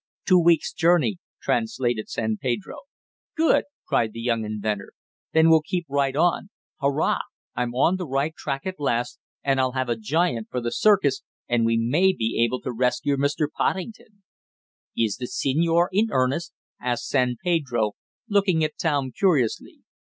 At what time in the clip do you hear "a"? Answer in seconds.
9.89-9.95